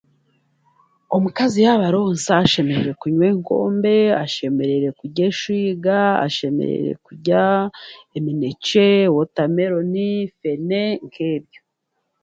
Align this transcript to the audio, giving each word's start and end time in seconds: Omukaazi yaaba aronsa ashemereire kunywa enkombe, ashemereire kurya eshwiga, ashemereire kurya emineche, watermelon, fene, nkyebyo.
Omukaazi 1.15 1.59
yaaba 1.65 1.85
aronsa 1.87 2.31
ashemereire 2.45 2.93
kunywa 3.01 3.25
enkombe, 3.33 3.95
ashemereire 4.23 4.89
kurya 4.99 5.23
eshwiga, 5.31 5.97
ashemereire 6.25 6.93
kurya 7.05 7.41
emineche, 8.17 8.87
watermelon, 9.15 9.93
fene, 10.39 10.81
nkyebyo. 11.05 11.61